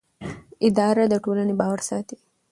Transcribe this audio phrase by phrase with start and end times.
[0.67, 2.17] اداره د ټولنې باور ساتي.